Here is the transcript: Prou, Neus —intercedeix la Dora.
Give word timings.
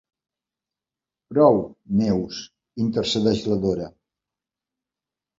Prou, 1.33 1.59
Neus 1.99 2.39
—intercedeix 2.85 3.43
la 3.51 3.59
Dora. 3.67 3.91